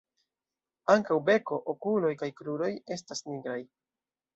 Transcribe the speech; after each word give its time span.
Ankaŭ 0.93 1.19
beko, 1.29 1.61
okuloj 1.75 2.13
kaj 2.25 2.33
kruroj 2.43 2.75
estas 3.01 3.27
nigraj. 3.33 3.65